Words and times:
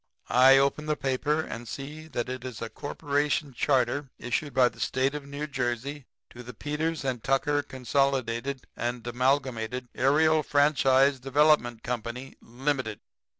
"I 0.31 0.57
open 0.57 0.87
the 0.87 0.95
paper 0.95 1.41
and 1.41 1.67
see 1.67 2.07
that 2.07 2.27
it 2.27 2.43
is 2.43 2.59
a 2.59 2.69
corporation 2.71 3.53
charter 3.53 4.09
issued 4.17 4.51
by 4.51 4.67
the 4.69 4.79
State 4.79 5.13
of 5.13 5.27
New 5.27 5.45
Jersey 5.45 6.07
to 6.31 6.41
'The 6.41 6.55
Peters 6.55 7.05
& 7.15 7.21
Tucker 7.23 7.61
Consolidated 7.61 8.65
and 8.75 9.05
Amalgamated 9.05 9.89
Aerial 9.93 10.41
Franchise 10.41 11.19
Development 11.19 11.83
Company, 11.83 12.35
Limited.' 12.41 12.99